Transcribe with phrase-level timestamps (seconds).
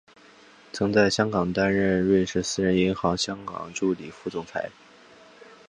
[0.73, 4.71] 曾经在香港担任瑞士私人银行香港助理副总裁。